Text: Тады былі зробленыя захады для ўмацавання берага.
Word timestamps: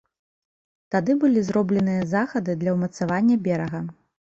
Тады 0.95 1.11
былі 1.25 1.39
зробленыя 1.51 2.09
захады 2.17 2.51
для 2.67 2.77
ўмацавання 2.79 3.43
берага. 3.51 3.89